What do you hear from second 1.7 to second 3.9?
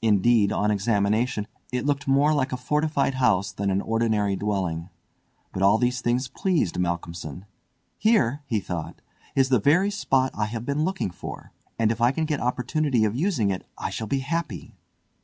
it looked more like a fortified house than an